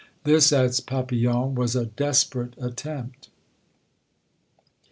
[0.23, 3.29] This," adds Papillon, "was a desperate attempt."